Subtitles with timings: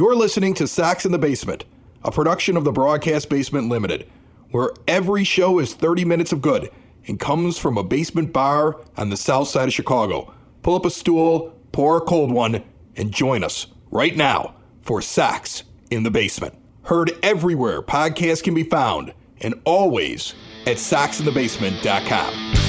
[0.00, 1.66] You're listening to Sox in the Basement,
[2.02, 4.08] a production of the Broadcast Basement Limited,
[4.50, 6.70] where every show is 30 minutes of good
[7.06, 10.32] and comes from a basement bar on the south side of Chicago.
[10.62, 12.64] Pull up a stool, pour a cold one,
[12.96, 16.54] and join us right now for Sox in the Basement.
[16.84, 19.12] Heard everywhere podcasts can be found
[19.42, 20.34] and always
[20.66, 22.59] at soxinthebasement.com.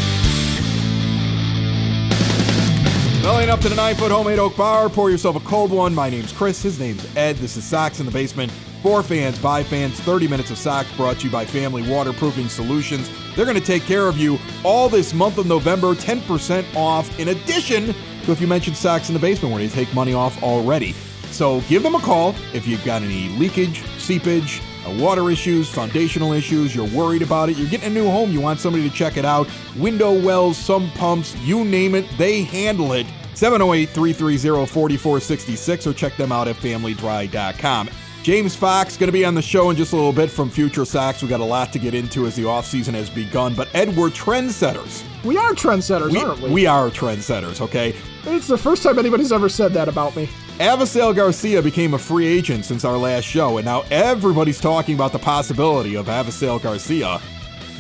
[3.22, 5.94] Bellying up to the nine foot homemade oak bar, pour yourself a cold one.
[5.94, 7.36] My name's Chris, his name's Ed.
[7.36, 8.52] This is Sox in the Basement.
[8.82, 13.12] For fans, by fans, 30 minutes of Sox brought to you by Family Waterproofing Solutions.
[13.36, 17.28] They're going to take care of you all this month of November, 10% off, in
[17.28, 20.94] addition to if you mention Sox in the Basement, where they take money off already.
[21.30, 26.34] So give them a call if you've got any leakage, seepage, uh, water issues, foundational
[26.34, 29.18] issues, you're worried about it, you're getting a new home, you want somebody to check
[29.18, 33.06] it out, window wells, some pumps, you name it, they handle it.
[33.34, 37.90] 708 330 4466 or check them out at familydry.com.
[38.24, 40.86] James Fox going to be on the show in just a little bit from Future
[40.86, 41.24] Sox.
[41.24, 44.10] We got a lot to get into as the offseason has begun, but Ed, we're
[44.10, 45.04] trendsetters.
[45.24, 46.50] We are trendsetters, We, aren't we?
[46.52, 47.96] we are trendsetters, okay?
[48.26, 50.30] It's the first time anybody's ever said that about me.
[50.60, 55.12] Avisail Garcia became a free agent since our last show, and now everybody's talking about
[55.12, 57.20] the possibility of Avisail Garcia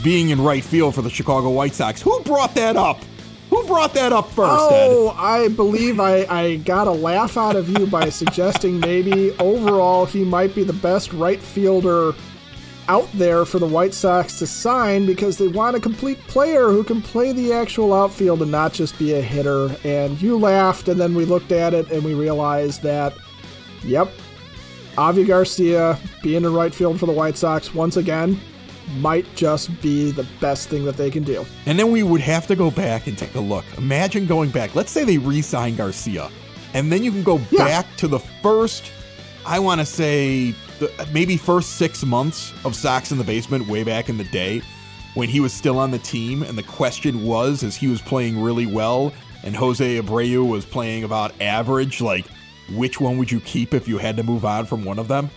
[0.03, 2.02] being in right field for the Chicago White Sox.
[2.02, 3.00] Who brought that up?
[3.52, 7.67] Who brought that up first, Oh, I believe I, I got a laugh out of
[7.69, 12.13] you by suggesting maybe overall he might be the best right fielder
[12.88, 16.84] out there for the White Sox to sign because they want a complete player who
[16.84, 19.70] can play the actual outfield and not just be a hitter.
[19.84, 23.14] And you laughed, and then we looked at it and we realized that,
[23.84, 24.09] yep,
[24.98, 28.40] Avi Garcia being in right field for the White Sox once again
[28.98, 31.46] might just be the best thing that they can do.
[31.66, 33.64] And then we would have to go back and take a look.
[33.78, 34.76] Imagine going back.
[34.76, 36.30] Let's say they re sign Garcia,
[36.74, 37.64] and then you can go Yeah.
[37.66, 38.92] back to the first,
[39.46, 43.84] I want to say, the, maybe first six months of Sox in the Basement way
[43.84, 44.62] back in the day
[45.14, 46.44] when he was still on the team.
[46.44, 51.03] And the question was, as he was playing really well and Jose Abreu was playing
[51.03, 52.25] about average, like,
[52.74, 55.30] which one would you keep if you had to move on from one of them?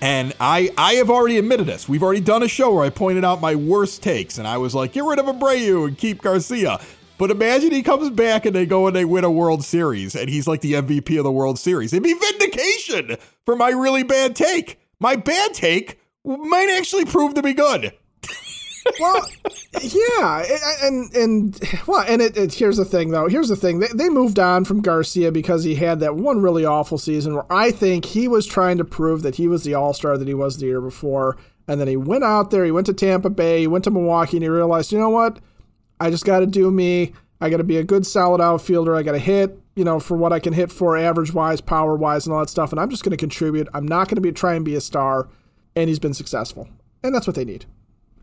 [0.00, 1.88] And I, I have already admitted this.
[1.88, 4.74] We've already done a show where I pointed out my worst takes, and I was
[4.74, 6.80] like, get rid of Abreu and keep Garcia.
[7.18, 10.28] But imagine he comes back and they go and they win a World Series, and
[10.28, 11.92] he's like the MVP of the World Series.
[11.92, 14.81] It'd be vindication for my really bad take.
[15.02, 17.92] My bad take might actually prove to be good.
[19.00, 19.28] well,
[19.80, 20.44] yeah,
[20.80, 23.26] and and well, and it, it here's the thing though.
[23.26, 23.80] Here's the thing.
[23.80, 27.52] They, they moved on from Garcia because he had that one really awful season where
[27.52, 30.34] I think he was trying to prove that he was the All Star that he
[30.34, 31.36] was the year before,
[31.66, 32.64] and then he went out there.
[32.64, 33.58] He went to Tampa Bay.
[33.58, 35.40] He went to Milwaukee, and he realized, you know what?
[35.98, 37.12] I just got to do me.
[37.40, 38.94] I got to be a good, solid outfielder.
[38.94, 41.96] I got to hit, you know, for what I can hit for, average wise, power
[41.96, 42.72] wise, and all that stuff.
[42.72, 43.68] And I'm just going to contribute.
[43.74, 45.28] I'm not going to be try and be a star.
[45.74, 46.68] And he's been successful,
[47.02, 47.64] and that's what they need.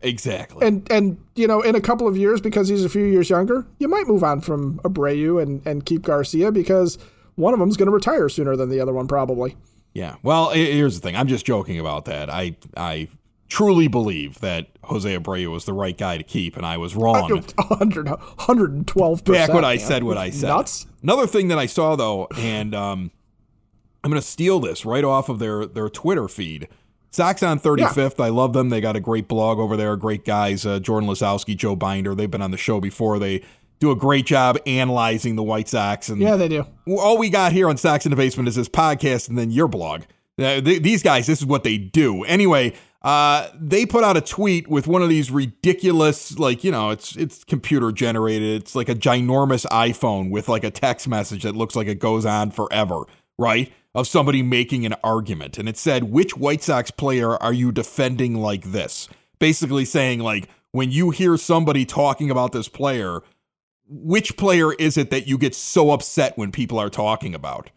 [0.02, 0.66] Exactly.
[0.66, 3.66] And and you know, in a couple of years, because he's a few years younger,
[3.78, 6.98] you might move on from Abreu and and keep Garcia because
[7.34, 9.56] one of them's going to retire sooner than the other one, probably.
[9.92, 10.16] Yeah.
[10.22, 11.16] Well, here's the thing.
[11.16, 12.30] I'm just joking about that.
[12.30, 13.08] I I
[13.50, 17.28] truly believe that Jose Abreu was the right guy to keep, and I was wrong.
[17.28, 20.48] 100, 112 Back when I said what I said.
[20.48, 20.86] Nuts.
[21.02, 23.10] Another thing that I saw though, and um,
[24.02, 26.68] I'm going to steal this right off of their their Twitter feed.
[27.12, 28.22] Sox on 35th.
[28.24, 28.68] I love them.
[28.68, 29.96] They got a great blog over there.
[29.96, 30.64] Great guys.
[30.64, 32.14] Uh, Jordan Lazowski, Joe Binder.
[32.14, 33.18] They've been on the show before.
[33.18, 33.42] They
[33.80, 36.08] do a great job analyzing the White Sox.
[36.08, 36.66] And Yeah, they do.
[36.86, 39.66] all we got here on Sox in the Basement is this podcast and then your
[39.66, 40.02] blog.
[40.38, 42.22] Uh, th- these guys, this is what they do.
[42.24, 46.90] Anyway, uh, they put out a tweet with one of these ridiculous, like you know,
[46.90, 48.62] it's it's computer generated.
[48.62, 52.26] It's like a ginormous iPhone with like a text message that looks like it goes
[52.26, 53.04] on forever,
[53.38, 53.72] right?
[53.94, 58.34] Of somebody making an argument, and it said, "Which White Sox player are you defending
[58.34, 59.08] like this?"
[59.38, 63.20] Basically saying like when you hear somebody talking about this player,
[63.88, 67.70] which player is it that you get so upset when people are talking about?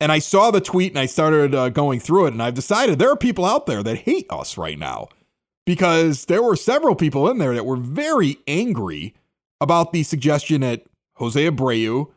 [0.00, 2.98] And I saw the tweet and I started uh, going through it, and I've decided
[2.98, 5.08] there are people out there that hate us right now
[5.66, 9.14] because there were several people in there that were very angry
[9.60, 12.10] about the suggestion that Jose Abreu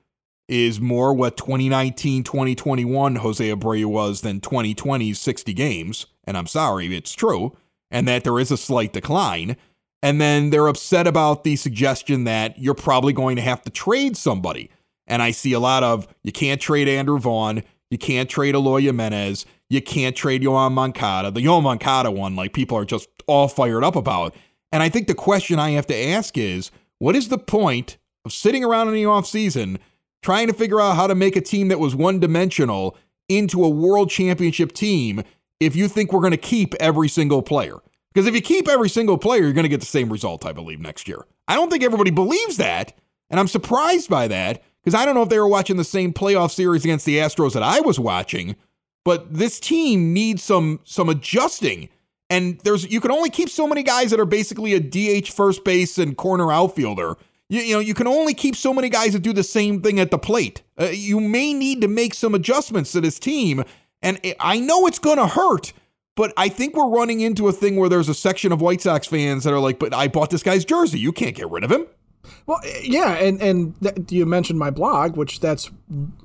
[0.47, 6.06] is more what 2019 2021 Jose Abreu was than 2020's 60 games.
[6.23, 7.56] And I'm sorry, it's true.
[7.91, 9.57] And that there is a slight decline.
[10.03, 14.15] And then they're upset about the suggestion that you're probably going to have to trade
[14.15, 14.69] somebody.
[15.07, 18.81] And I see a lot of you can't trade Andrew Vaughn, you can't trade Eloy
[18.81, 21.31] Jimenez, you can't trade Yoan Moncada.
[21.31, 24.36] The Yoan Moncada one, like people are just all fired up about.
[24.71, 28.33] And I think the question I have to ask is what is the point of
[28.33, 29.77] sitting around in the offseason
[30.21, 32.98] trying to figure out how to make a team that was one dimensional
[33.30, 35.24] into a world championship team
[35.59, 37.77] if you think we're going to keep every single player.
[38.13, 40.51] Because if you keep every single player, you're going to get the same result, I
[40.51, 41.25] believe, next year.
[41.48, 42.94] I don't think everybody believes that.
[43.30, 46.13] And I'm surprised by that because I don't know if they were watching the same
[46.13, 48.55] playoff series against the Astros that I was watching.
[49.03, 51.89] But this team needs some some adjusting.
[52.29, 55.65] And there's you can only keep so many guys that are basically a DH first
[55.65, 57.17] base and corner outfielder.
[57.49, 59.99] You, you know, you can only keep so many guys that do the same thing
[59.99, 60.61] at the plate.
[60.79, 63.65] Uh, you may need to make some adjustments to this team.
[64.01, 65.73] And I know it's going to hurt,
[66.15, 69.05] but I think we're running into a thing where there's a section of White Sox
[69.05, 70.97] fans that are like, but I bought this guy's jersey.
[70.97, 71.87] You can't get rid of him.
[72.45, 75.69] Well, yeah, and and th- you mentioned my blog, which that's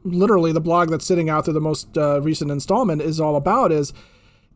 [0.05, 1.55] literally the blog that's sitting out there.
[1.55, 3.93] The most uh, recent installment is all about is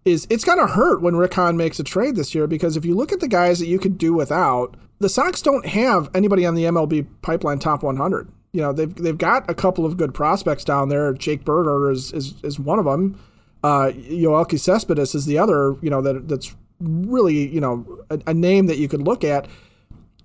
[0.04, 2.94] is it's gonna hurt when Rick Hahn makes a trade this year because if you
[2.94, 6.54] look at the guys that you could do without, the Sox don't have anybody on
[6.54, 8.28] the MLB pipeline top 100.
[8.52, 11.12] You know, they've they've got a couple of good prospects down there.
[11.12, 13.20] Jake Burger is is, is one of them.
[13.62, 15.74] Uh, Yoelqui Cespedes is the other.
[15.82, 19.48] You know that that's really you know a, a name that you could look at,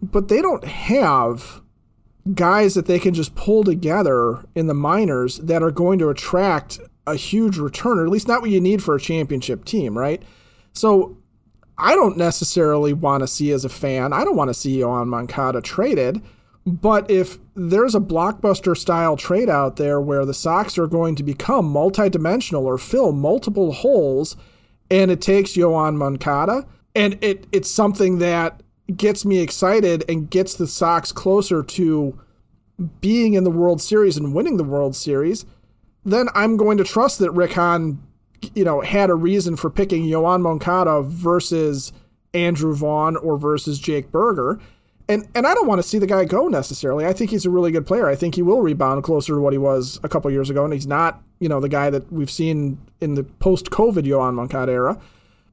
[0.01, 1.61] but they don't have
[2.33, 6.79] guys that they can just pull together in the minors that are going to attract
[7.07, 10.21] a huge return, or at least not what you need for a championship team, right?
[10.73, 11.17] So
[11.77, 15.07] I don't necessarily want to see as a fan, I don't want to see Yoan
[15.07, 16.21] Moncada traded.
[16.63, 21.23] But if there's a blockbuster style trade out there where the Sox are going to
[21.23, 24.37] become multidimensional or fill multiple holes,
[24.91, 28.61] and it takes Yoan Moncada, and it it's something that
[28.95, 32.19] gets me excited and gets the Sox closer to
[32.99, 35.45] being in the World Series and winning the World Series,
[36.03, 38.01] then I'm going to trust that Rick Hahn
[38.55, 41.93] you know, had a reason for picking Yoan Moncada versus
[42.33, 44.59] Andrew Vaughn or versus Jake Burger.
[45.07, 47.05] And and I don't want to see the guy go necessarily.
[47.05, 48.07] I think he's a really good player.
[48.07, 50.63] I think he will rebound closer to what he was a couple years ago.
[50.63, 54.71] And he's not, you know, the guy that we've seen in the post-COVID Yoan Moncada
[54.71, 54.99] era.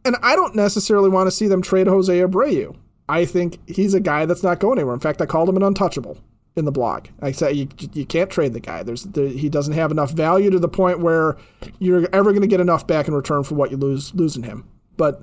[0.05, 2.77] And I don't necessarily want to see them trade Jose Abreu.
[3.09, 4.95] I think he's a guy that's not going anywhere.
[4.95, 6.19] In fact, I called him an untouchable
[6.57, 7.07] in the blog.
[7.23, 8.83] I said you, you can't trade the guy.
[8.83, 11.37] There's there, he doesn't have enough value to the point where
[11.79, 14.69] you're ever going to get enough back in return for what you lose losing him.
[14.97, 15.23] But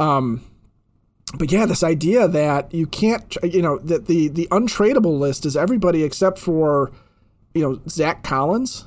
[0.00, 0.42] um
[1.38, 5.56] but yeah, this idea that you can't you know that the the untradeable list is
[5.56, 6.90] everybody except for
[7.54, 8.86] you know Zach Collins.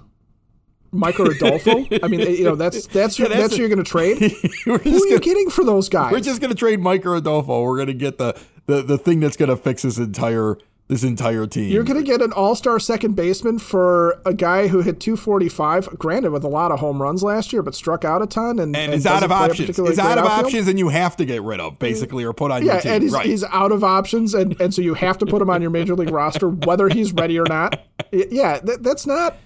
[0.94, 1.86] Michael Adolfo.
[2.04, 4.20] I mean, you know, that's that's yeah, that's, that's who you're going to trade.
[4.66, 6.12] who are gonna, you getting for those guys?
[6.12, 7.64] We're just going to trade Michael Adolfo.
[7.64, 10.58] We're going to get the, the the thing that's going to fix this entire
[10.88, 11.72] this entire team.
[11.72, 16.32] You're going to get an all-star second baseman for a guy who hit 245, granted
[16.32, 18.76] with a lot of home runs last year, but struck out a ton and, and,
[18.76, 19.80] and is out of options.
[19.80, 20.46] Is out of outfield.
[20.46, 21.80] options, and you have to get rid of mm.
[21.80, 22.92] basically or put on yeah, your team.
[22.92, 23.26] and he's, right.
[23.26, 25.96] he's out of options, and and so you have to put him on your major
[25.96, 27.80] league roster whether he's ready or not.
[28.12, 29.38] Yeah, that, that's not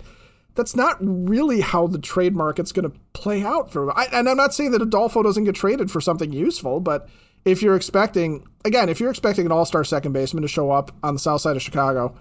[0.57, 3.98] that's not really how the trade market's going to play out for.
[3.98, 7.07] I, and I'm not saying that Adolfo doesn't get traded for something useful, but
[7.45, 11.13] if you're expecting again, if you're expecting an all-star second baseman to show up on
[11.13, 12.15] the south side of Chicago,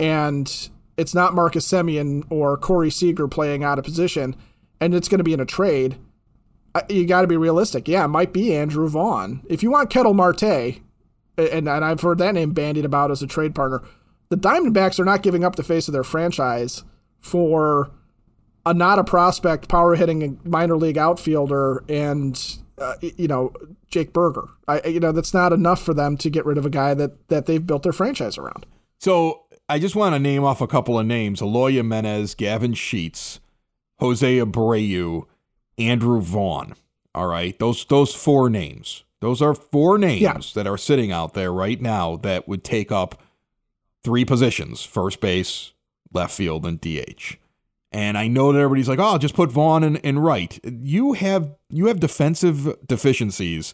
[0.00, 4.34] and it's not Marcus Semien or Corey Seager playing out of position,
[4.80, 5.98] and it's going to be in a trade,
[6.88, 7.86] you got to be realistic.
[7.86, 9.42] Yeah, it might be Andrew Vaughn.
[9.48, 13.26] If you want Ketel Marte, and, and I've heard that name bandied about as a
[13.26, 13.82] trade partner,
[14.30, 16.82] the Diamondbacks are not giving up the face of their franchise
[17.26, 17.90] for
[18.64, 23.52] a not a prospect, power hitting minor league outfielder and uh, you know,
[23.88, 24.48] Jake Burger.
[24.68, 27.28] I, you know, that's not enough for them to get rid of a guy that
[27.28, 28.66] that they've built their franchise around.
[28.98, 33.40] So I just want to name off a couple of names: Eloy Jimenez, Gavin Sheets,
[33.98, 35.24] Jose Abreu,
[35.78, 36.74] Andrew Vaughn.
[37.14, 39.04] All right, those those four names.
[39.20, 40.38] Those are four names yeah.
[40.54, 43.22] that are sitting out there right now that would take up
[44.04, 45.72] three positions: first base,
[46.16, 47.36] left field, and DH.
[47.92, 51.54] And I know that everybody's like, "Oh, just put Vaughn in, in right." You have
[51.70, 53.72] you have defensive deficiencies,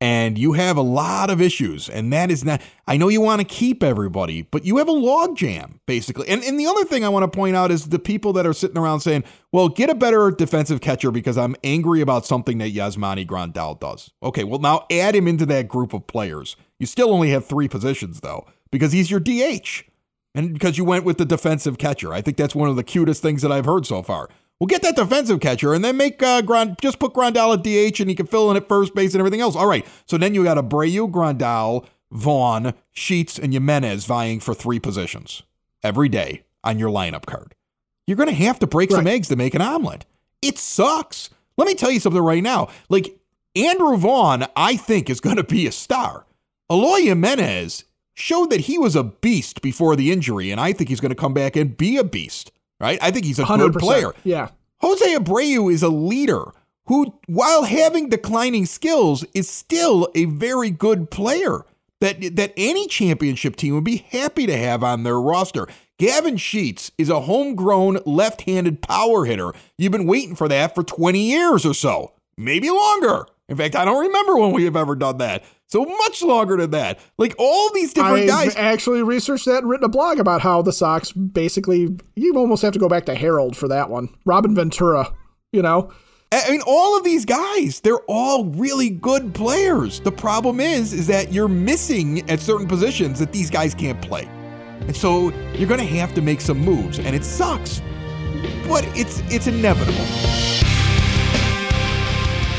[0.00, 2.62] and you have a lot of issues, and that is not.
[2.86, 6.28] I know you want to keep everybody, but you have a logjam basically.
[6.28, 8.52] And and the other thing I want to point out is the people that are
[8.52, 12.72] sitting around saying, "Well, get a better defensive catcher because I'm angry about something that
[12.72, 16.56] Yasmani Grandal does." Okay, well now add him into that group of players.
[16.78, 19.82] You still only have three positions though, because he's your DH
[20.34, 22.12] and because you went with the defensive catcher.
[22.12, 24.28] I think that's one of the cutest things that I've heard so far.
[24.60, 28.00] We'll get that defensive catcher and then make uh, Grand, just put Grandal at DH
[28.00, 29.54] and he can fill in at first base and everything else.
[29.54, 29.86] All right.
[30.06, 35.42] So then you got Abreu, Grandal, Vaughn, Sheets, and Jimenez vying for three positions
[35.82, 37.54] every day on your lineup card.
[38.06, 38.96] You're going to have to break right.
[38.96, 40.06] some eggs to make an omelet.
[40.42, 41.30] It sucks.
[41.56, 42.68] Let me tell you something right now.
[42.88, 43.16] Like
[43.54, 46.26] Andrew Vaughn, I think is going to be a star.
[46.70, 47.84] Eloy Jimenez
[48.18, 51.16] showed that he was a beast before the injury, and I think he's going to
[51.16, 52.52] come back and be a beast.
[52.80, 52.98] Right?
[53.02, 53.58] I think he's a 100%.
[53.58, 54.12] good player.
[54.24, 54.50] Yeah.
[54.80, 56.44] Jose Abreu is a leader
[56.86, 61.64] who, while having declining skills, is still a very good player
[62.00, 65.66] that, that any championship team would be happy to have on their roster.
[65.98, 69.52] Gavin Sheets is a homegrown left handed power hitter.
[69.76, 73.26] You've been waiting for that for 20 years or so, maybe longer.
[73.48, 75.42] In fact, I don't remember when we have ever done that.
[75.66, 76.98] So much longer than that.
[77.16, 78.56] Like all these different I've guys.
[78.56, 82.72] actually researched that and written a blog about how the Sox basically, you almost have
[82.74, 84.08] to go back to Harold for that one.
[84.24, 85.12] Robin Ventura,
[85.52, 85.90] you know?
[86.30, 90.00] I mean, all of these guys, they're all really good players.
[90.00, 94.28] The problem is, is that you're missing at certain positions that these guys can't play.
[94.80, 97.80] And so you're gonna have to make some moves, and it sucks.
[98.68, 100.04] But it's it's inevitable.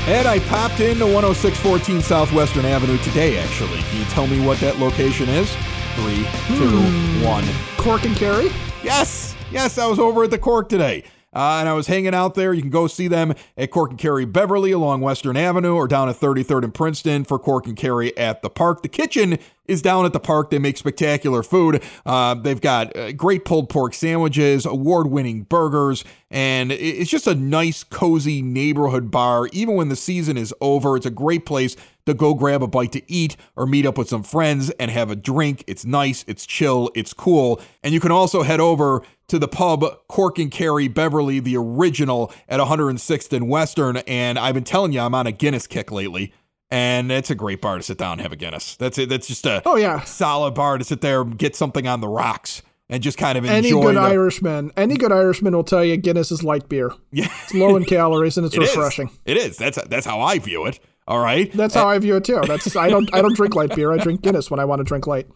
[0.08, 3.79] Ed, I popped into 10614 Southwestern Avenue today, actually.
[3.79, 5.51] Can you tell me what that location is?
[5.96, 6.25] Three,
[6.58, 6.79] two,
[7.25, 7.46] one.
[7.77, 8.50] Cork and Kerry?
[8.84, 11.03] Yes, yes, I was over at the Cork today.
[11.32, 12.53] Uh, and I was hanging out there.
[12.53, 16.10] You can go see them at Cork and Kerry Beverly along Western Avenue or down
[16.10, 18.82] at 33rd and Princeton for Cork and Kerry at the park.
[18.82, 19.38] The kitchen
[19.70, 20.50] is down at the park.
[20.50, 21.84] They make spectacular food.
[22.06, 27.36] Uh, they've got uh, great pulled pork sandwiches, award winning burgers, and it's just a
[27.36, 29.48] nice, cozy neighborhood bar.
[29.52, 32.92] Even when the season is over, it's a great place to go grab a bite
[32.92, 35.64] to eat or meet up with some friends and have a drink.
[35.68, 37.62] It's nice, it's chill, it's cool.
[37.84, 42.34] And you can also head over to the pub Cork and Kerry Beverly, the original
[42.48, 43.98] at 106th and Western.
[43.98, 46.34] And I've been telling you, I'm on a Guinness kick lately.
[46.72, 48.76] And it's a great bar to sit down and have a Guinness.
[48.76, 49.10] That's it.
[49.10, 52.08] That's just a oh yeah solid bar to sit there and get something on the
[52.08, 53.58] rocks and just kind of enjoy.
[53.58, 56.92] Any good the, Irishman, any good Irishman will tell you Guinness is light beer.
[57.12, 59.08] Yeah, it's low in calories and it's it refreshing.
[59.08, 59.20] Is.
[59.26, 59.58] It is.
[59.58, 60.80] That's that's how I view it.
[61.08, 61.52] All right.
[61.54, 62.40] That's how I view it too.
[62.46, 63.92] That's I don't I don't drink light beer.
[63.92, 65.28] I drink Guinness when I want to drink light.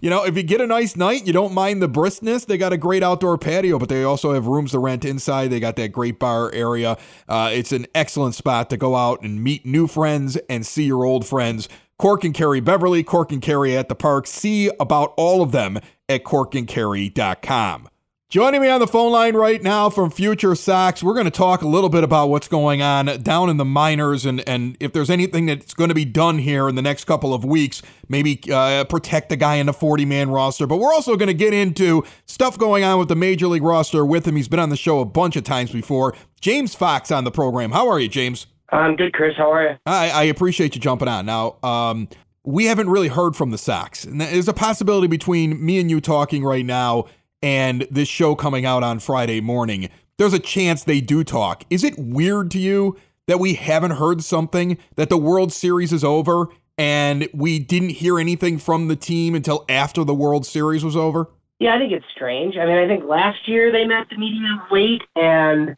[0.00, 2.46] You know, if you get a nice night, you don't mind the briskness.
[2.46, 5.48] They got a great outdoor patio, but they also have rooms to rent inside.
[5.48, 6.96] They got that great bar area.
[7.28, 11.04] Uh, it's an excellent spot to go out and meet new friends and see your
[11.04, 11.68] old friends.
[11.98, 14.26] Cork and Kerry Beverly, Cork and Kerry at the park.
[14.26, 17.88] See about all of them at corkandkerry.com.
[18.28, 21.62] Joining me on the phone line right now from Future Sox, we're going to talk
[21.62, 25.10] a little bit about what's going on down in the minors and, and if there's
[25.10, 28.82] anything that's going to be done here in the next couple of weeks, maybe uh,
[28.86, 30.66] protect the guy in the 40 man roster.
[30.66, 34.04] But we're also going to get into stuff going on with the Major League roster
[34.04, 34.34] with him.
[34.34, 36.12] He's been on the show a bunch of times before.
[36.40, 37.70] James Fox on the program.
[37.70, 38.48] How are you, James?
[38.70, 39.34] I'm good, Chris.
[39.36, 39.76] How are you?
[39.86, 41.26] I, I appreciate you jumping on.
[41.26, 42.08] Now, um,
[42.42, 44.02] we haven't really heard from the Sox.
[44.02, 47.06] And there's a possibility between me and you talking right now
[47.46, 49.88] and this show coming out on Friday morning,
[50.18, 51.62] there's a chance they do talk.
[51.70, 52.96] Is it weird to you
[53.28, 58.18] that we haven't heard something, that the World Series is over, and we didn't hear
[58.18, 61.30] anything from the team until after the World Series was over?
[61.60, 62.56] Yeah, I think it's strange.
[62.56, 65.76] I mean, I think last year they met the media late, and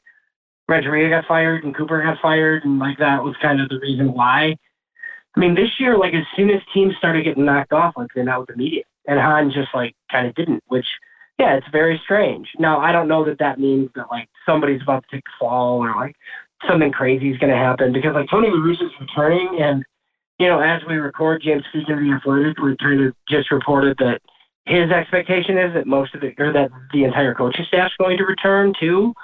[0.69, 4.15] Renteria got fired, and Cooper got fired, and like that was kind of the reason
[4.15, 4.57] why.
[5.37, 8.23] I mean, this year, like as soon as teams started getting knocked off, like they
[8.23, 10.87] met with the media, and Hahn just like kind of didn't, which
[11.39, 12.49] yeah, it's very strange.
[12.59, 16.17] Now, I don't know that that means that like somebody's about to fall or like
[16.69, 19.85] something crazy is going to happen because like Tony La Russa's returning and
[20.39, 24.21] you know as we record, James Speaking of the Athletic, of just reported that
[24.67, 28.25] his expectation is that most of the or that the entire coaching staff's going to
[28.25, 29.15] return too.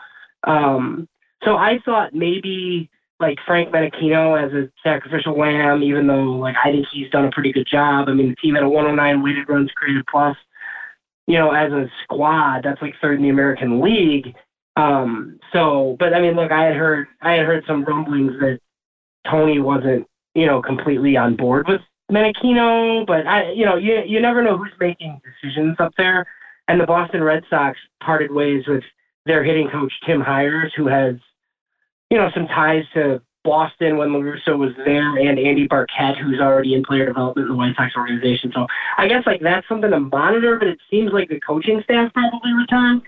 [0.46, 1.08] Um,
[1.42, 6.70] so I thought maybe like Frank Menechino as a sacrificial lamb, even though like I
[6.70, 8.08] think he's done a pretty good job.
[8.08, 10.36] I mean, the team had a 109 weighted runs created plus
[11.26, 14.34] you know, as a squad, that's like third in the American League.
[14.76, 18.58] Um, so, but I mean, look, I had heard, I had heard some rumblings that
[19.30, 24.20] Tony wasn't, you know, completely on board with Menechino, but I, you know, you you
[24.20, 26.26] never know who's making decisions up there.
[26.68, 28.82] And the Boston Red Sox parted ways with
[29.26, 31.16] their hitting coach Tim Hyers, who has,
[32.10, 36.40] you know, some ties to Boston when La Russa was there, and Andy Barkett, who's
[36.40, 38.50] already in player development in the White Sox organization.
[38.54, 42.12] So I guess like that's something to monitor, but it seems like the coaching staff
[42.12, 43.02] probably returned.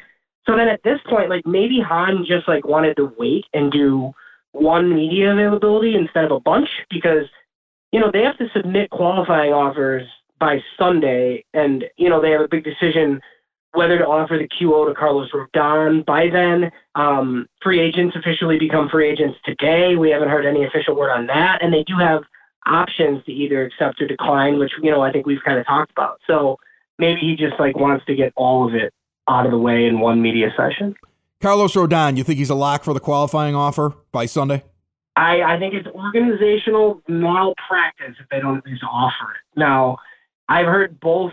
[0.47, 4.13] So then at this point, like maybe Hahn just like wanted to wait and do
[4.53, 7.27] one media availability instead of a bunch because
[7.93, 10.07] you know they have to submit qualifying offers
[10.39, 13.21] by Sunday, and you know they have a big decision
[13.77, 16.71] whether to offer the QO to Carlos Rodon by then.
[16.95, 19.97] Um, free agents officially become free agents today.
[19.97, 22.23] We haven't heard any official word on that, and they do have
[22.67, 25.93] options to either accept or decline, which you know I think we've kind of talked
[25.93, 26.21] about.
[26.27, 26.57] So
[26.99, 28.93] maybe he just like wants to get all of it
[29.29, 30.95] out of the way in one media session.
[31.41, 34.63] Carlos Rodon, you think he's a lock for the qualifying offer by Sunday?
[35.17, 39.59] I, I think it's organizational malpractice if they don't at least offer it.
[39.59, 39.99] Now,
[40.49, 41.33] I've heard both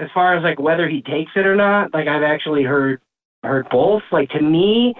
[0.00, 3.00] as far as like whether he takes it or not, like I've actually heard
[3.42, 4.02] heard both.
[4.10, 4.94] Like to me,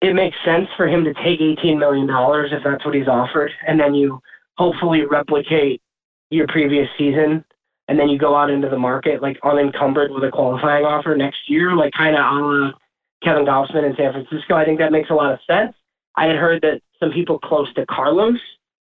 [0.00, 2.08] it makes sense for him to take $18 million
[2.52, 3.50] if that's what he's offered.
[3.66, 4.20] And then you
[4.56, 5.82] hopefully replicate
[6.30, 7.44] your previous season.
[7.88, 11.48] And then you go out into the market like unencumbered with a qualifying offer next
[11.48, 12.74] year, like kind of on
[13.22, 14.54] Kevin Gausman in San Francisco.
[14.54, 15.74] I think that makes a lot of sense.
[16.16, 18.38] I had heard that some people close to Carlos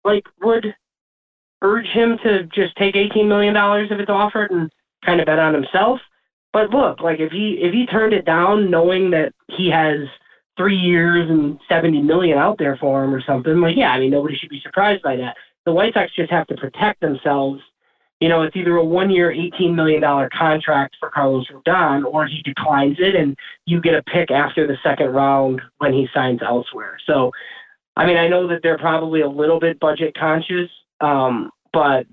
[0.04, 0.76] like would
[1.62, 4.72] urge him to just take $18 million if it's offered and
[5.06, 6.00] kind of bet on himself.
[6.54, 10.00] But look, like if he if he turned it down knowing that he has
[10.58, 14.12] three years and 70 million out there for him or something, like yeah, I mean
[14.12, 15.38] nobody should be surprised by that.
[15.66, 17.62] The White Sox just have to protect themselves.
[18.20, 20.02] You know, it's either a one year, $18 million
[20.38, 24.78] contract for Carlos Rodon, or he declines it and you get a pick after the
[24.84, 26.98] second round when he signs elsewhere.
[27.08, 27.32] So,
[27.96, 32.06] I mean, I know that they're probably a little bit budget conscious, um, but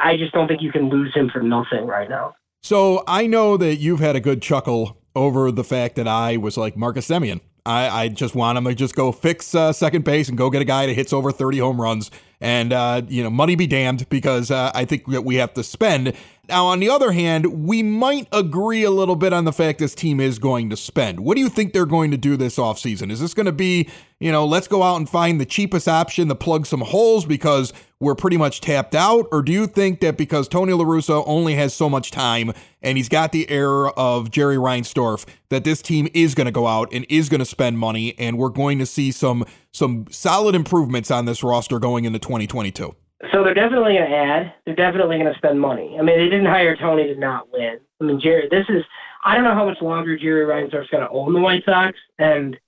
[0.00, 2.34] I just don't think you can lose him for nothing right now.
[2.62, 6.56] So I know that you've had a good chuckle over the fact that I was
[6.56, 7.40] like Marcus Semien.
[7.64, 10.62] I, I just want him to just go fix uh, second base and go get
[10.62, 12.10] a guy that hits over 30 home runs.
[12.40, 15.62] And, uh, you know, money be damned because uh, I think that we have to
[15.62, 16.14] spend.
[16.48, 19.94] Now, on the other hand, we might agree a little bit on the fact this
[19.94, 21.20] team is going to spend.
[21.20, 23.12] What do you think they're going to do this offseason?
[23.12, 23.88] Is this going to be,
[24.18, 27.72] you know, let's go out and find the cheapest option to plug some holes because
[28.02, 29.28] we're pretty much tapped out?
[29.30, 33.08] Or do you think that because Tony LaRussa only has so much time and he's
[33.08, 37.06] got the air of Jerry Reinsdorf, that this team is going to go out and
[37.08, 41.26] is going to spend money and we're going to see some some solid improvements on
[41.26, 42.92] this roster going into 2022?
[43.30, 44.52] So they're definitely going to add.
[44.66, 45.96] They're definitely going to spend money.
[45.96, 47.78] I mean, they didn't hire Tony to not win.
[48.00, 48.82] I mean, Jerry, this is,
[49.24, 51.96] I don't know how much longer Jerry Reinsdorf's going to own the White Sox.
[52.18, 52.58] And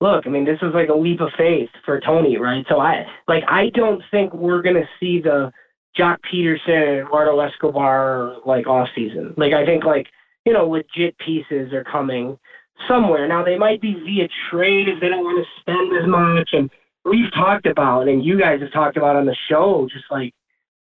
[0.00, 2.64] look, I mean, this is like a leap of faith for Tony, right?
[2.68, 5.52] So I, like, I don't think we're to see the
[5.98, 9.34] Joc Pederson, Eduardo Escobar, like, off season.
[9.36, 10.06] Like, I think, like,
[10.44, 12.38] you know, legit pieces are coming
[12.88, 13.26] somewhere.
[13.28, 16.50] Now, they might be via trade if they don't want to spend as much.
[16.52, 16.70] And,
[17.04, 20.34] we've talked about, and you guys have talked about on the show, just like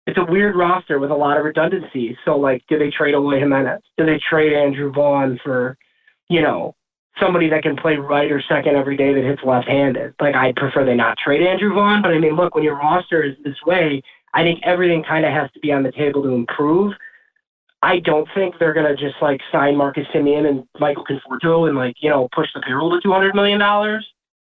[0.07, 2.15] it's a weird roster with a lot of redundancies.
[2.25, 3.81] So, like, do they trade away Jimenez?
[3.97, 5.77] Do they trade Andrew Vaughn for,
[6.29, 6.75] you know,
[7.19, 10.15] somebody that can play right or second every day that hits left-handed?
[10.19, 13.23] Like, I'd prefer they not trade Andrew Vaughn, but I mean, look, when your roster
[13.23, 14.01] is this way,
[14.33, 16.93] I think everything kind of has to be on the table to improve.
[17.83, 21.95] I don't think they're gonna just like sign Marcus Semien and Michael Conforto and like
[21.99, 24.07] you know push the payroll to two hundred million dollars.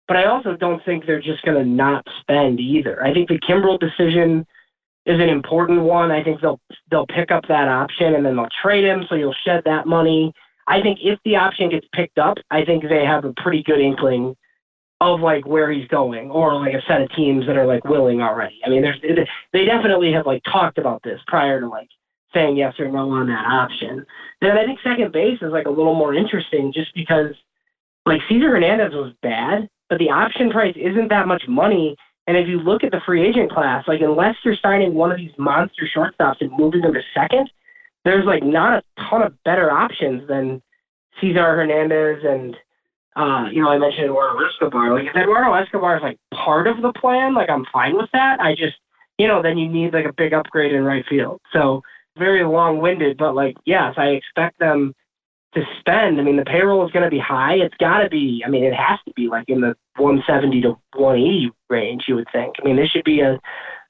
[0.07, 3.03] But I also don't think they're just going to not spend either.
[3.03, 4.45] I think the Kimbrel decision
[5.05, 6.11] is an important one.
[6.11, 6.59] I think they'll
[6.91, 10.33] they'll pick up that option and then they'll trade him, so you'll shed that money.
[10.67, 13.79] I think if the option gets picked up, I think they have a pretty good
[13.79, 14.35] inkling
[15.01, 18.21] of like where he's going, or like a set of teams that are like willing
[18.21, 18.59] already.
[18.65, 18.99] I mean, there's
[19.53, 21.89] they definitely have like talked about this prior to like
[22.33, 24.05] saying yes or no on that option.
[24.41, 27.33] Then I think second base is like a little more interesting, just because
[28.05, 31.95] like Cesar Hernandez was bad, but the option price isn't that much money.
[32.27, 35.17] And if you look at the free agent class, like unless you're signing one of
[35.17, 37.49] these monster shortstops and moving them to second,
[38.05, 40.61] there's like not a ton of better options than
[41.19, 42.55] Cesar Hernandez and
[43.15, 44.93] uh, you know, I mentioned Eduardo Escobar.
[44.93, 48.39] Like if Eduardo Escobar is like part of the plan, like I'm fine with that.
[48.39, 48.75] I just
[49.17, 51.39] you know, then you need like a big upgrade in right field.
[51.53, 51.81] So
[52.17, 54.93] very long winded, but like yes, I expect them
[55.53, 56.19] to spend.
[56.19, 57.53] I mean, the payroll is going to be high.
[57.53, 58.43] It's got to be.
[58.45, 62.03] I mean, it has to be like in the 170 to 180 range.
[62.07, 62.55] You would think.
[62.61, 63.39] I mean, this should be a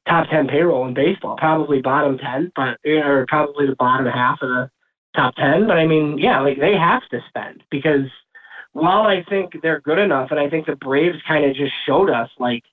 [0.07, 1.35] top 10 payroll in baseball.
[1.37, 4.71] Probably bottom 10, but or probably the bottom half of the
[5.15, 5.67] top 10.
[5.67, 8.09] But I mean, yeah, like they have to spend because
[8.73, 12.09] while I think they're good enough, and I think the Braves kind of just showed
[12.09, 12.63] us like.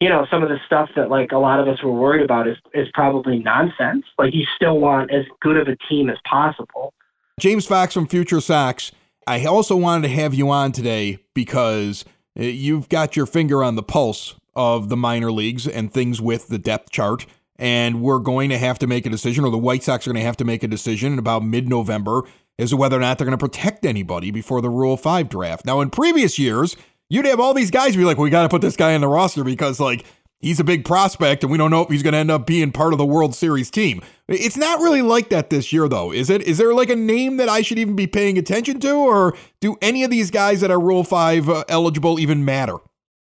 [0.00, 2.46] You know, some of the stuff that like a lot of us were worried about
[2.46, 4.04] is is probably nonsense.
[4.16, 6.94] Like you still want as good of a team as possible
[7.38, 8.90] James Fox from Future Sox.
[9.26, 12.04] I also wanted to have you on today because
[12.38, 16.48] uh, you've got your finger on the pulse of the minor leagues and things with
[16.48, 17.24] the depth chart.
[17.56, 20.20] And we're going to have to make a decision, or the White Sox are going
[20.20, 22.24] to have to make a decision in about mid November
[22.58, 25.64] as to whether or not they're going to protect anybody before the Rule 5 draft.
[25.64, 26.76] Now, in previous years,
[27.08, 29.08] you'd have all these guys be like, we got to put this guy in the
[29.08, 30.04] roster because, like,
[30.40, 32.72] he's a big prospect and we don't know if he's going to end up being
[32.72, 34.02] part of the World Series team.
[34.28, 36.42] It's not really like that this year, though, is it?
[36.42, 39.76] Is there like a name that I should even be paying attention to, or do
[39.80, 42.76] any of these guys that are Rule 5 uh, eligible even matter?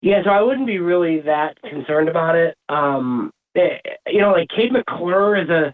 [0.01, 2.57] Yeah, so I wouldn't be really that concerned about it.
[2.69, 5.73] Um, it, eh, you know, like Kade McClure is a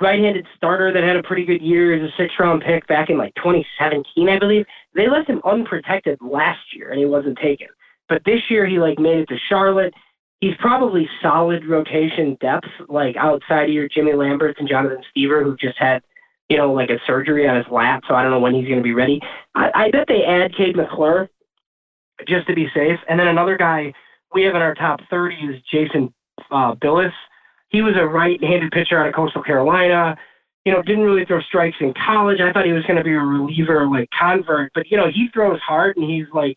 [0.00, 3.34] right-handed starter that had a pretty good year as a six-round pick back in like
[3.36, 4.66] 2017, I believe.
[4.94, 7.68] They left him unprotected last year, and he wasn't taken.
[8.08, 9.94] But this year, he like made it to Charlotte
[10.42, 15.56] he's probably solid rotation depth, like outside of your Jimmy Lamberts and Jonathan Stiever, who
[15.56, 16.02] just had,
[16.50, 18.78] you know, like a surgery on his lap, so I don't know when he's going
[18.78, 19.20] to be ready.
[19.54, 21.30] I, I bet they add Kade McClure
[22.26, 22.98] just to be safe.
[23.08, 23.92] And then another guy
[24.34, 26.12] we have in our top 30 is Jason
[26.50, 27.12] uh, Bilous.
[27.68, 30.16] He was a right-handed pitcher out of Coastal Carolina.
[30.64, 32.40] You know, didn't really throw strikes in college.
[32.40, 35.28] I thought he was going to be a reliever, like convert, but you know, he
[35.32, 36.56] throws hard and he's like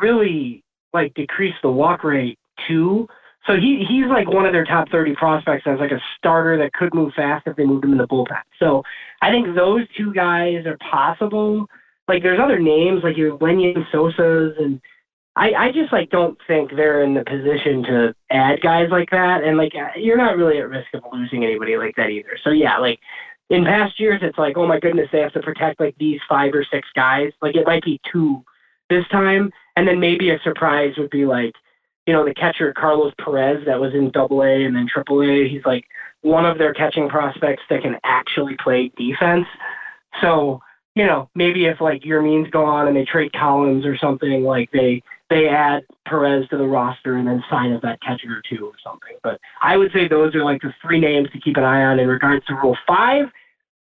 [0.00, 3.06] really like decreased the walk rate too.
[3.46, 6.72] So he he's like one of their top 30 prospects as like a starter that
[6.72, 8.40] could move fast if they moved him in the bullpen.
[8.58, 8.82] So
[9.20, 11.66] I think those two guys are possible.
[12.08, 14.80] Like there's other names like your Lenyn Sosa's and
[15.36, 19.42] I, I just like don't think they're in the position to add guys like that,
[19.42, 22.38] and like uh, you're not really at risk of losing anybody like that either.
[22.44, 23.00] So yeah, like
[23.50, 26.54] in past years, it's like oh my goodness, they have to protect like these five
[26.54, 27.32] or six guys.
[27.42, 28.44] Like it might be two
[28.88, 31.52] this time, and then maybe a surprise would be like
[32.06, 35.48] you know the catcher Carlos Perez that was in Double A and then Triple A.
[35.48, 35.84] He's like
[36.20, 39.46] one of their catching prospects that can actually play defense.
[40.20, 40.60] So
[40.94, 44.44] you know maybe if like your means go on and they trade Collins or something,
[44.44, 48.42] like they they add Perez to the roster and then sign a vet catcher or
[48.48, 49.16] two or something.
[49.22, 51.98] But I would say those are like the three names to keep an eye on
[51.98, 53.26] in regards to Rule Five.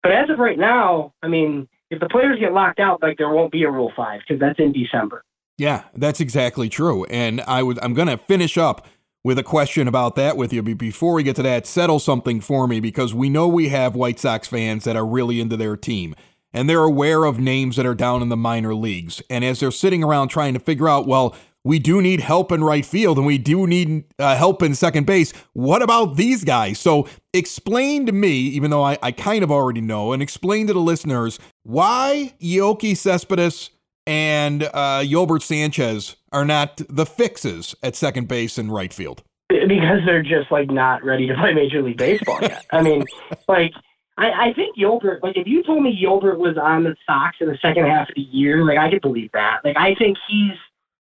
[0.02, 3.30] But as of right now, I mean, if the players get locked out, like there
[3.30, 5.24] won't be a Rule Five because that's in December.
[5.58, 7.04] Yeah, that's exactly true.
[7.04, 8.86] And I would I'm going to finish up
[9.22, 10.62] with a question about that with you.
[10.62, 13.94] But before we get to that, settle something for me because we know we have
[13.94, 16.14] White Sox fans that are really into their team
[16.52, 19.22] and they're aware of names that are down in the minor leagues.
[19.30, 21.34] And as they're sitting around trying to figure out, well,
[21.64, 25.06] we do need help in right field and we do need uh, help in second
[25.06, 25.32] base.
[25.52, 26.78] What about these guys?
[26.78, 30.72] So explain to me, even though I, I kind of already know, and explain to
[30.72, 33.70] the listeners why Yoki Cespedes
[34.06, 39.22] and uh, Yolbert Sanchez are not the fixes at second base and right field.
[39.48, 42.64] Because they're just like not ready to play Major League Baseball yet.
[42.72, 43.04] I mean,
[43.48, 43.72] like
[44.16, 47.48] I, I think Yolbert, like if you told me Yolbert was on the Sox in
[47.48, 49.60] the second half of the year, like I could believe that.
[49.64, 50.56] Like I think he's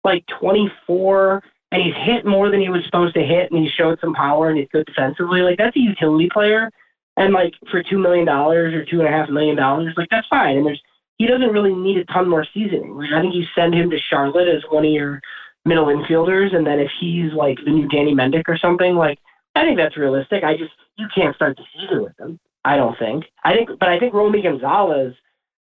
[0.04, 4.00] like 24 and he's hit more than he was supposed to hit and he showed
[4.00, 5.42] some power and he's good defensively.
[5.42, 6.72] Like that's a utility player.
[7.18, 10.28] And like for two million dollars or two and a half million dollars, like that's
[10.28, 10.58] fine.
[10.58, 10.82] And there's
[11.18, 12.96] he doesn't really need a ton more seasoning.
[12.96, 15.22] Like I think you send him to Charlotte as one of your
[15.66, 19.20] middle infielders, and then if he's like the new Danny Mendick or something, like
[19.56, 20.44] I think that's realistic.
[20.44, 22.40] I just you can't start the season with him.
[22.66, 23.26] I don't think.
[23.44, 25.14] I think, but I think Romy Gonzalez,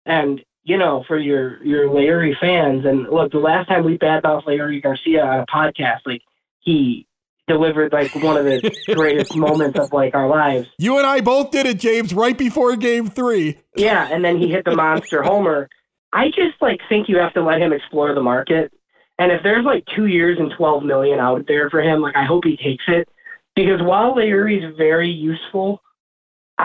[0.04, 4.44] and you know, for your your Leury fans, and look, the last time we badmouthed
[4.44, 6.22] Leury Garcia on a podcast, like
[6.60, 7.06] he
[7.48, 10.68] delivered like one of the greatest moments of like our lives.
[10.78, 13.58] You and I both did it, James, right before Game Three.
[13.76, 15.68] Yeah, and then he hit the monster homer.
[16.12, 18.72] I just like think you have to let him explore the market.
[19.18, 22.24] And if there's like two years and twelve million out there for him, like I
[22.24, 23.08] hope he takes it.
[23.56, 25.82] Because while Leury's very useful,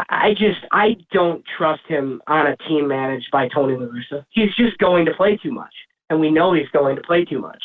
[0.10, 4.26] I just I don't trust him on a team managed by Tony La Russa.
[4.30, 5.74] He's just going to play too much,
[6.10, 7.62] and we know he's going to play too much.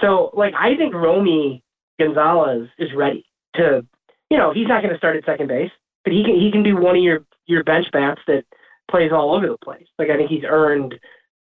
[0.00, 1.62] So, like, I think Romy
[1.98, 3.86] Gonzalez is ready to,
[4.30, 5.70] you know, he's not going to start at second base,
[6.04, 8.44] but he can he can be one of your your bench bats that
[8.90, 9.86] plays all over the place.
[9.98, 10.94] Like, I think he's earned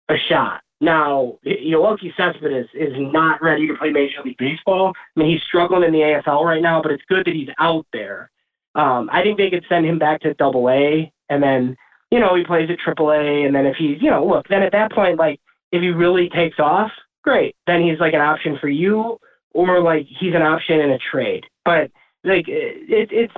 [0.10, 0.62] a shot.
[0.82, 4.94] Now, Yoelqui Cespedes is not ready to play Major League Baseball.
[4.96, 7.86] I mean, he's struggling in the AFL right now, but it's good that he's out
[7.94, 8.32] there
[8.76, 11.76] um, I think they could send him back to Double A, and then
[12.12, 14.64] you know he plays at Triple A, and then if he's you know look, then
[14.64, 15.40] at that point, like
[15.72, 16.92] if he really takes off,
[17.24, 19.18] great, then he's like an option for you,
[19.54, 21.44] or like he's an option in a trade.
[21.66, 21.92] But
[22.24, 23.34] like it, it's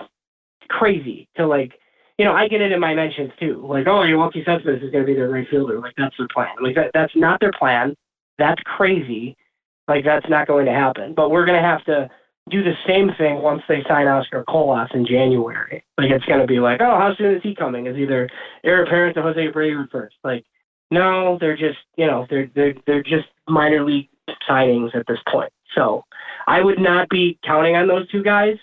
[0.69, 1.73] crazy to like
[2.17, 3.65] you know, I get it in my mentions too.
[3.67, 5.79] Like, oh, Yoelqui Cespedes is going to be their right fielder.
[5.79, 6.55] Like, that's their plan.
[6.61, 7.95] Like, that, that's not their plan.
[8.37, 9.35] That's crazy.
[9.87, 11.13] Like, that's not going to happen.
[11.15, 12.09] But we're going to have to
[12.49, 15.83] do the same thing once they sign Oscar Colas in January.
[15.97, 17.87] Like it's going to be like, oh, how soon is he coming?
[17.87, 18.29] Is either
[18.63, 20.15] heir apparent to Jose Abreu first?
[20.23, 20.45] Like,
[20.91, 24.09] no, they're just you know they're they're they're just minor league
[24.47, 25.51] signings at this point.
[25.75, 26.03] So
[26.47, 28.57] I would not be counting on those two guys.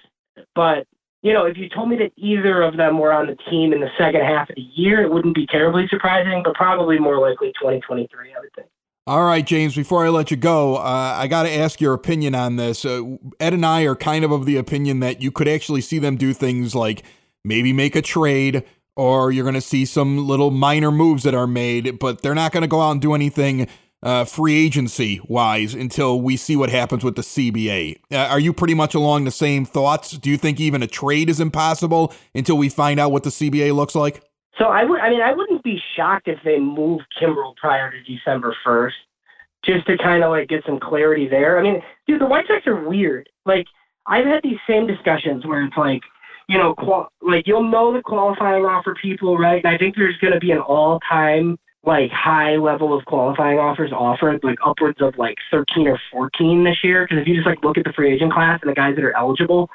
[0.54, 0.86] But
[1.22, 3.80] you know, if you told me that either of them were on the team in
[3.80, 7.48] the second half of the year, it wouldn't be terribly surprising, but probably more likely
[7.60, 8.68] 2023, I would think.
[9.06, 12.34] All right, James, before I let you go, uh, I got to ask your opinion
[12.34, 12.84] on this.
[12.84, 15.98] Uh, Ed and I are kind of of the opinion that you could actually see
[15.98, 17.02] them do things like
[17.44, 18.62] maybe make a trade
[18.96, 22.52] or you're going to see some little minor moves that are made, but they're not
[22.52, 23.66] going to go out and do anything
[24.02, 27.96] uh, free agency wise until we see what happens with the CBA.
[28.12, 30.12] Uh, are you pretty much along the same thoughts?
[30.12, 33.74] Do you think even a trade is impossible until we find out what the CBA
[33.74, 34.22] looks like?
[34.60, 38.02] So I would, I mean, I wouldn't be shocked if they move Kimbrel prior to
[38.02, 38.96] December first,
[39.64, 41.58] just to kind of like get some clarity there.
[41.58, 43.30] I mean, dude, the White Sox are weird.
[43.46, 43.66] Like
[44.06, 46.02] I've had these same discussions where it's like,
[46.46, 49.64] you know, qual- like you'll know the qualifying offer people, right?
[49.64, 53.92] And I think there's going to be an all-time like high level of qualifying offers
[53.92, 57.06] offered, like upwards of like 13 or 14 this year.
[57.06, 59.04] Because if you just like look at the free agent class and the guys that
[59.04, 59.70] are eligible,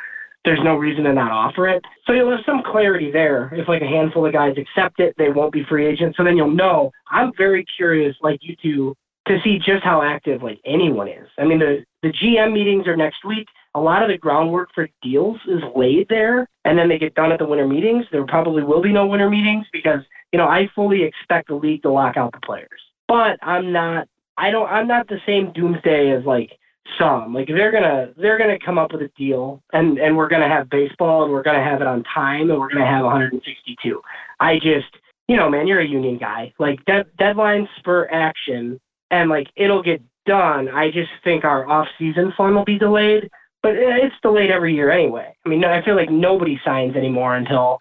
[0.46, 1.84] there's no reason to not offer it.
[2.06, 3.54] So you'll have some clarity there.
[3.54, 6.18] If like a handful of guys accept it, they won't be free agents.
[6.18, 6.92] So then you'll know.
[7.10, 8.96] I'm very curious, like you two,
[9.28, 11.28] to see just how active like anyone is.
[11.38, 13.48] I mean, the the GM meetings are next week.
[13.74, 17.32] A lot of the groundwork for deals is laid there, and then they get done
[17.32, 18.06] at the winter meetings.
[18.12, 21.82] There probably will be no winter meetings because you know I fully expect the league
[21.82, 22.70] to lock out the players.
[23.08, 24.08] But I'm not.
[24.38, 24.70] I don't.
[24.70, 26.52] I'm not the same doomsday as like
[27.00, 27.34] some.
[27.34, 30.70] Like they're gonna they're gonna come up with a deal, and and we're gonna have
[30.70, 34.02] baseball, and we're gonna have it on time, and we're gonna have 162.
[34.40, 34.88] I just
[35.28, 36.54] you know, man, you're a union guy.
[36.60, 38.80] Like de- deadlines spur action
[39.12, 40.70] and like it'll get done.
[40.70, 43.30] I just think our off-season fun will be delayed,
[43.62, 45.36] but it's delayed every year anyway.
[45.46, 47.80] I mean, I feel like nobody signs anymore until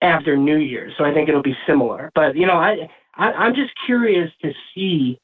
[0.00, 2.10] after New Year's, so I think it'll be similar.
[2.14, 5.18] But you know, I, I I'm just curious to see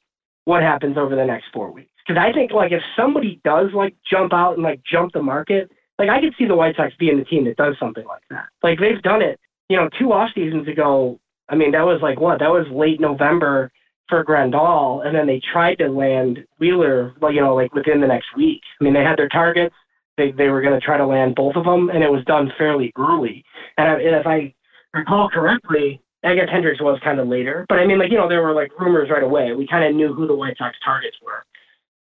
[0.45, 3.95] what happens over the next four weeks because I think like if somebody does like
[4.11, 7.19] jump out and like jump the market, like I could see the White Sox being
[7.19, 8.47] the team that does something like that.
[8.63, 9.39] Like they've done it,
[9.69, 11.19] you know, two off seasons ago.
[11.49, 12.41] I mean, that was like what?
[12.41, 13.71] That was late November
[14.09, 18.07] for Grandal, and then they tried to land Wheeler, Well, you know, like within the
[18.07, 18.61] next week.
[18.81, 19.75] I mean, they had their targets.
[20.17, 22.53] They they were going to try to land both of them, and it was done
[22.59, 23.45] fairly early.
[23.79, 24.55] And, I, and if I
[24.93, 28.29] recall correctly, I guess Hendriks was kind of later, but I mean, like you know,
[28.29, 29.53] there were like rumors right away.
[29.55, 31.45] We kind of knew who the White Sox targets were.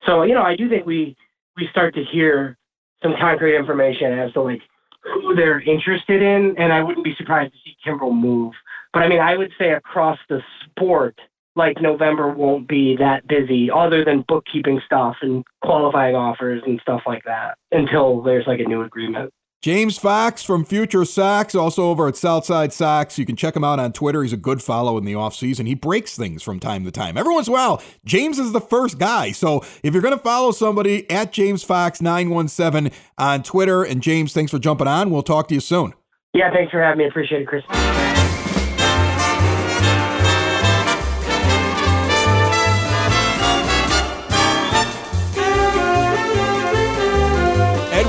[0.06, 1.16] So you know, I do think we
[1.58, 2.58] we start to hear
[3.02, 4.62] some concrete information as to like
[5.04, 8.54] who they're interested in, and I wouldn't be surprised to see Kimbrel move.
[8.94, 11.20] But I mean, I would say across the sport,
[11.56, 17.02] like November won't be that busy other than bookkeeping stuff and qualifying offers and stuff
[17.06, 19.32] like that until there's like a new agreement.
[19.62, 23.18] James Fox from Future Sox, also over at Southside Sox.
[23.18, 24.24] You can check him out on Twitter.
[24.24, 25.68] He's a good follow in the offseason.
[25.68, 27.18] He breaks things from time to time.
[27.18, 29.34] Every once in a while, James is the first guy.
[29.34, 34.52] So if you're going to follow somebody at James Fox917 on Twitter, and James, thanks
[34.52, 35.10] for jumping on.
[35.10, 35.94] We'll talk to you soon.
[36.34, 37.08] Yeah, thanks for having me.
[37.08, 37.64] Appreciate it, Chris.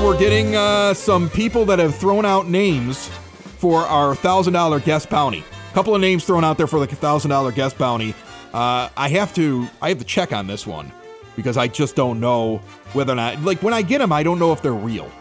[0.03, 3.07] We're getting uh, some people that have thrown out names
[3.57, 5.43] for our thousand dollar guest bounty.
[5.69, 8.15] A couple of names thrown out there for the thousand dollar guest bounty.
[8.53, 10.91] Uh, I have to I have to check on this one
[11.35, 12.57] because I just don't know
[12.93, 15.11] whether or not like when I get them I don't know if they're real.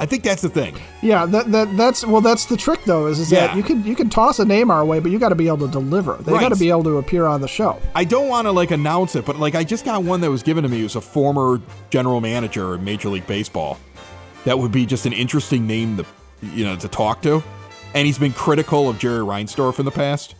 [0.00, 0.76] I think that's the thing.
[1.02, 3.06] Yeah, that, that that's well, that's the trick though.
[3.06, 3.48] Is, is yeah.
[3.48, 5.48] that you can you can toss a name our way, but you got to be
[5.48, 6.14] able to deliver.
[6.18, 6.40] They right.
[6.40, 7.80] got to be able to appear on the show.
[7.94, 10.44] I don't want to like announce it, but like I just got one that was
[10.44, 10.80] given to me.
[10.80, 11.60] It was a former
[11.90, 13.78] general manager in Major League Baseball,
[14.44, 16.06] that would be just an interesting name to
[16.42, 17.42] you know to talk to.
[17.94, 20.34] And he's been critical of Jerry Reinsdorf in the past.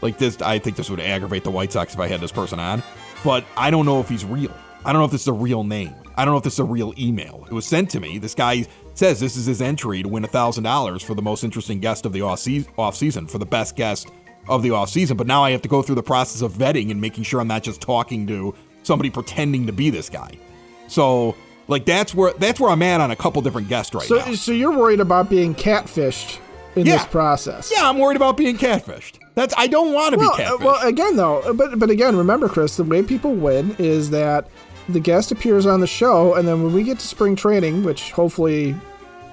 [0.00, 2.58] Like this, I think this would aggravate the White Sox if I had this person
[2.58, 2.82] on.
[3.24, 4.52] But I don't know if he's real.
[4.84, 5.94] I don't know if this is a real name.
[6.16, 7.46] I don't know if this is a real email.
[7.50, 8.18] It was sent to me.
[8.18, 12.06] This guy says this is his entry to win $1,000 for the most interesting guest
[12.06, 14.08] of the off season, for the best guest
[14.48, 15.16] of the off season.
[15.16, 17.48] But now I have to go through the process of vetting and making sure I'm
[17.48, 20.38] not just talking to somebody pretending to be this guy.
[20.86, 21.34] So
[21.68, 24.34] like that's where that's where I'm at on a couple different guests right so, now.
[24.34, 26.38] So you're worried about being catfished
[26.76, 26.96] in yeah.
[26.96, 27.72] this process?
[27.74, 29.18] Yeah, I'm worried about being catfished.
[29.34, 30.64] That's I don't want to well, be uh, catfished.
[30.64, 34.48] well, again though, uh, but but again, remember, Chris, the way people win is that
[34.88, 38.12] the guest appears on the show, and then when we get to spring training, which
[38.12, 38.74] hopefully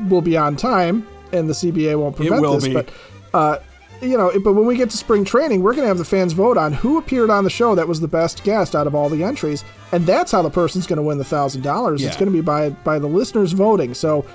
[0.08, 2.74] will be on time, and the CBA won't prevent this, be.
[2.74, 2.89] but
[3.34, 3.58] uh,
[4.02, 6.34] you know, but when we get to spring training, we're going to have the fans
[6.34, 9.10] vote on who appeared on the show that was the best guest out of all
[9.10, 12.04] the entries, and that's how the person's going to win the thousand dollars.
[12.04, 13.94] It's going to be by by the listeners voting.
[13.94, 14.26] So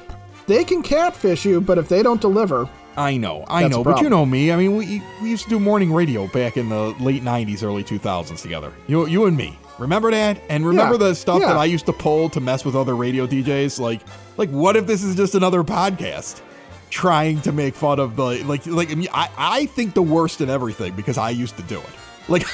[0.47, 4.09] they can catfish you, but if they don't deliver, I know, I know, but you
[4.09, 4.51] know me.
[4.51, 7.85] I mean, we, we used to do morning radio back in the late '90s, early
[7.85, 8.73] 2000s together.
[8.87, 9.59] You you and me.
[9.79, 10.41] Remember that?
[10.49, 11.49] And remember yeah, the stuff yeah.
[11.49, 13.79] that I used to pull to mess with other radio DJs?
[13.79, 14.01] Like,
[14.39, 16.41] like what if this is just another podcast?
[16.91, 20.51] Trying to make fun of the like like I, mean I think the worst in
[20.51, 21.91] everything because I used to do it.
[22.29, 22.45] Like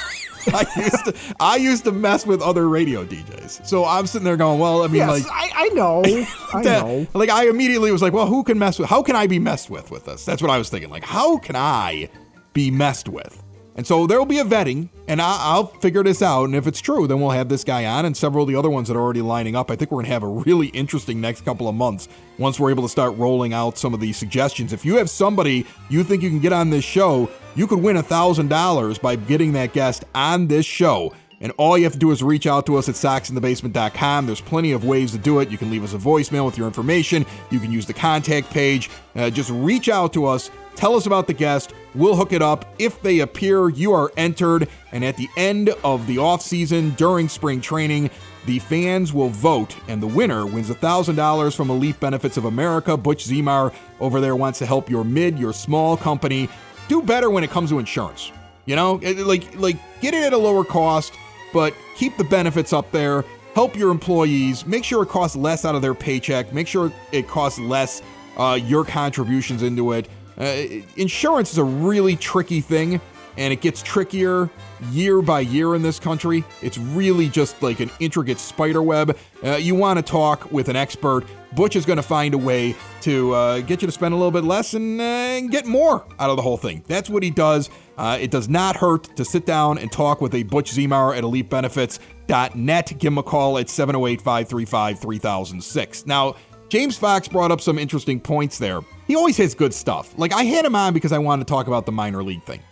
[0.53, 3.67] I used to I used to mess with other radio DJs.
[3.67, 6.03] So I'm sitting there going, well, I mean, yes, like I, I know,
[6.55, 7.07] I know.
[7.15, 8.89] Like I immediately was like, well, who can mess with?
[8.89, 10.25] How can I be messed with with this?
[10.25, 10.91] That's what I was thinking.
[10.91, 12.09] Like, how can I
[12.53, 13.43] be messed with?
[13.75, 16.45] And so there will be a vetting, and I, will figure this out.
[16.45, 18.69] And if it's true, then we'll have this guy on and several of the other
[18.69, 19.71] ones that are already lining up.
[19.71, 22.09] I think we're going to have a really interesting next couple of months
[22.39, 24.73] once we're able to start rolling out some of these suggestions.
[24.75, 27.97] If you have somebody you think you can get on this show, you could win
[27.97, 31.15] $1,000 by getting that guest on this show.
[31.43, 34.27] And all you have to do is reach out to us at soxinthebasement.com.
[34.27, 35.51] There's plenty of ways to do it.
[35.51, 37.27] You can leave us a voicemail with your information.
[37.51, 38.91] You can use the contact page.
[39.17, 41.75] Uh, just reach out to us Tell us about the guest.
[41.95, 42.75] We'll hook it up.
[42.79, 44.69] If they appear, you are entered.
[44.93, 48.11] And at the end of the offseason, during spring training,
[48.47, 52.97] the fans will vote, and the winner wins $1,000 from Elite Benefits of America.
[52.97, 56.49] Butch Zemar over there wants to help your mid, your small company
[56.89, 58.33] do better when it comes to insurance.
[58.67, 61.13] You know, like like get it at a lower cost,
[61.53, 63.25] but keep the benefits up there.
[63.55, 64.67] Help your employees.
[64.67, 66.53] Make sure it costs less out of their paycheck.
[66.53, 68.03] Make sure it costs less
[68.37, 70.09] uh, your contributions into it.
[70.39, 73.01] Uh, insurance is a really tricky thing,
[73.37, 74.51] and it gets trickier
[74.91, 76.45] year by year in this country.
[76.61, 79.17] It's really just like an intricate spider web.
[79.43, 81.25] Uh, you want to talk with an expert.
[81.55, 84.31] Butch is going to find a way to uh, get you to spend a little
[84.31, 86.83] bit less and, uh, and, get more out of the whole thing.
[86.87, 87.69] That's what he does.
[87.99, 91.25] Uh, it does not hurt to sit down and talk with a Butch Zemar at
[91.25, 92.99] EliteBenefits.net.
[92.99, 96.07] Give him a call at 708 535 3006.
[96.07, 96.37] Now,
[96.73, 98.81] James Fox brought up some interesting points there.
[99.07, 100.15] He always has good stuff.
[100.17, 102.63] Like, I had him on because I wanted to talk about the minor league thing.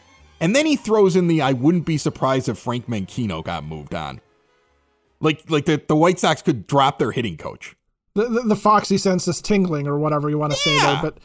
[0.41, 3.95] And then he throws in the I wouldn't be surprised if Frank Menechino got moved
[3.95, 4.23] on.
[5.21, 7.77] Like like the, the White Sox could drop their hitting coach.
[8.15, 10.79] The, the, the Foxy sense is tingling or whatever you want to yeah.
[10.79, 11.19] say there, but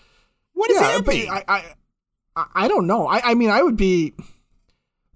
[0.52, 1.30] what does yeah, that mean?
[1.30, 1.44] I,
[2.36, 3.08] I I don't know.
[3.08, 4.16] I, I mean I would be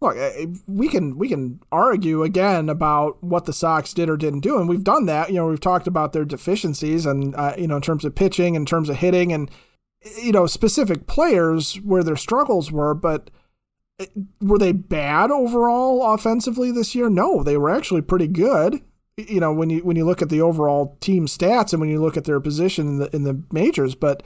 [0.01, 4.17] look, eh, eh, we can we can argue again about what the Sox did or
[4.17, 5.29] didn't do, and we've done that.
[5.29, 8.55] You know, we've talked about their deficiencies, and uh, you know, in terms of pitching,
[8.55, 9.49] in terms of hitting, and
[10.03, 12.93] eh, you know, specific players where their struggles were.
[12.93, 13.29] But
[14.41, 17.09] were they bad overall offensively this year?
[17.09, 18.81] No, they were actually pretty good.
[19.17, 22.01] You know, when you when you look at the overall team stats and when you
[22.01, 24.23] look at their position in the in the majors, but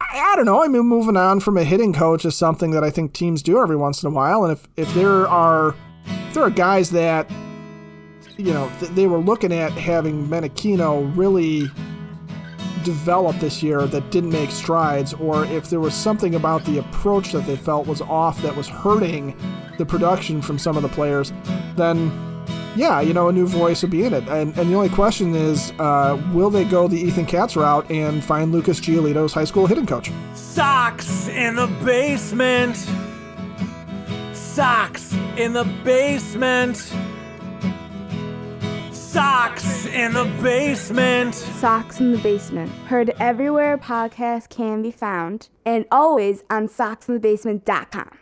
[0.00, 0.62] I, I don't know.
[0.62, 3.60] I mean, moving on from a hitting coach is something that I think teams do
[3.60, 4.44] every once in a while.
[4.44, 5.74] And if if there are
[6.06, 7.30] if there are guys that
[8.36, 11.68] you know th- they were looking at having Menechino really
[12.84, 17.32] develop this year that didn't make strides, or if there was something about the approach
[17.32, 19.36] that they felt was off that was hurting
[19.78, 21.32] the production from some of the players,
[21.76, 22.10] then
[22.76, 24.26] yeah, you know, a new voice would be in it.
[24.28, 28.22] And, and the only question is, uh, will they go the Ethan Katz route and
[28.22, 30.10] find Lucas Giolito's high school hitting coach?
[30.34, 32.76] Sox in the basement.
[34.32, 36.76] Sox in the basement.
[38.92, 41.34] Sox in the basement.
[41.34, 42.70] Sox in the basement.
[42.86, 48.18] Heard everywhere podcasts can be found, and always on soxinthebasement.com.